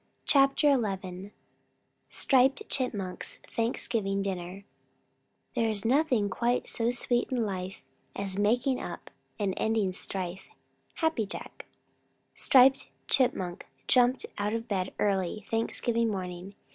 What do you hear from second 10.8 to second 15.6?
Happy Jack. Striped Chipmunk jumped out of bed very early